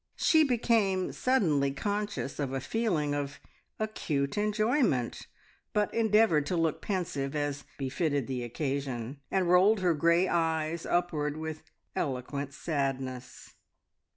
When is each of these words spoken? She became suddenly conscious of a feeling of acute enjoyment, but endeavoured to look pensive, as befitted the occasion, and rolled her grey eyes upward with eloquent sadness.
She 0.15 0.43
became 0.43 1.11
suddenly 1.11 1.69
conscious 1.69 2.39
of 2.39 2.53
a 2.53 2.59
feeling 2.59 3.13
of 3.13 3.39
acute 3.77 4.35
enjoyment, 4.35 5.27
but 5.73 5.93
endeavoured 5.93 6.47
to 6.47 6.57
look 6.57 6.81
pensive, 6.81 7.35
as 7.35 7.65
befitted 7.77 8.25
the 8.25 8.41
occasion, 8.43 9.21
and 9.29 9.47
rolled 9.47 9.81
her 9.81 9.93
grey 9.93 10.27
eyes 10.27 10.87
upward 10.87 11.37
with 11.37 11.61
eloquent 11.95 12.51
sadness. 12.51 13.53